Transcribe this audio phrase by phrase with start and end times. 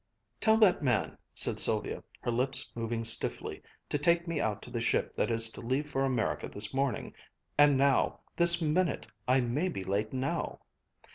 [0.39, 4.81] "Tell that man," said Sylvia, her lips moving stiffly, "to take me out to the
[4.81, 7.13] ship that is to leave for America this morning
[7.55, 10.61] and now this minute, I may be late now!"